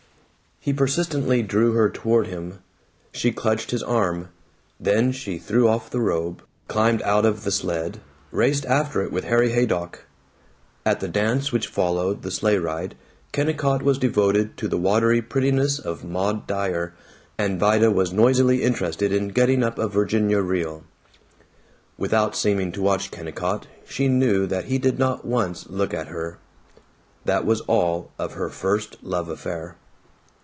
He 0.63 0.73
persistently 0.73 1.41
drew 1.41 1.71
her 1.71 1.89
toward 1.89 2.27
him. 2.27 2.59
She 3.11 3.31
clutched 3.31 3.71
his 3.71 3.81
arm. 3.81 4.29
Then 4.79 5.11
she 5.11 5.39
threw 5.39 5.67
off 5.67 5.89
the 5.89 5.99
robe, 5.99 6.43
climbed 6.67 7.01
out 7.01 7.25
of 7.25 7.43
the 7.43 7.49
sled, 7.49 7.99
raced 8.29 8.67
after 8.67 9.01
it 9.01 9.11
with 9.11 9.23
Harry 9.23 9.49
Haydock. 9.53 10.05
At 10.85 10.99
the 10.99 11.07
dance 11.07 11.51
which 11.51 11.65
followed 11.65 12.21
the 12.21 12.29
sleigh 12.29 12.59
ride 12.59 12.93
Kennicott 13.31 13.81
was 13.81 13.97
devoted 13.97 14.55
to 14.57 14.67
the 14.67 14.77
watery 14.77 15.19
prettiness 15.19 15.79
of 15.79 16.03
Maud 16.03 16.45
Dyer, 16.45 16.93
and 17.39 17.59
Vida 17.59 17.89
was 17.89 18.13
noisily 18.13 18.61
interested 18.61 19.11
in 19.11 19.29
getting 19.29 19.63
up 19.63 19.79
a 19.79 19.87
Virginia 19.87 20.41
Reel. 20.41 20.83
Without 21.97 22.35
seeming 22.35 22.71
to 22.73 22.83
watch 22.83 23.09
Kennicott, 23.09 23.65
she 23.83 24.07
knew 24.07 24.45
that 24.45 24.65
he 24.65 24.77
did 24.77 24.99
not 24.99 25.25
once 25.25 25.67
look 25.71 25.91
at 25.91 26.09
her. 26.09 26.37
That 27.25 27.47
was 27.47 27.61
all 27.61 28.11
of 28.19 28.33
her 28.33 28.49
first 28.51 28.97
love 29.01 29.27
affair. 29.27 29.77